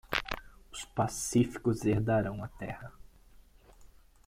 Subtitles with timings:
[0.71, 2.91] Os pacíficos herdarão a terra.